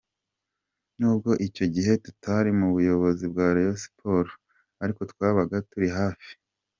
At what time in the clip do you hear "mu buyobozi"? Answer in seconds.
2.59-3.23